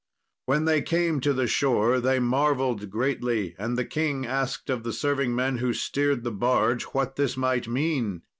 When 0.47 0.65
they 0.65 0.81
came 0.81 1.19
to 1.19 1.31
the 1.31 1.45
shore 1.45 1.99
they 1.99 2.17
marvelled 2.19 2.89
greatly, 2.89 3.53
and 3.59 3.77
the 3.77 3.85
king 3.85 4.25
asked 4.25 4.67
of 4.67 4.81
the 4.81 4.93
serving 4.93 5.35
men 5.35 5.59
who 5.59 5.73
steered 5.73 6.23
the 6.23 6.31
barge 6.31 6.85
what 6.85 7.17
this 7.17 7.37
might 7.37 7.67
mean. 7.67 8.23